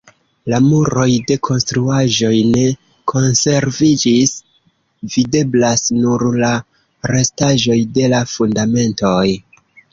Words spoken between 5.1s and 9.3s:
videblas nur la restaĵoj de la fundamentoj.